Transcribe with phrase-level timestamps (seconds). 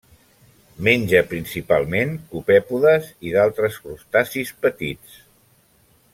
[0.87, 5.21] Menja principalment copèpodes i d'altres crustacis petits.